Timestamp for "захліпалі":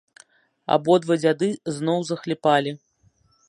2.11-2.71